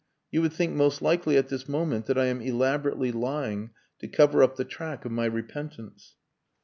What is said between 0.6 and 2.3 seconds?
most likely at this moment that I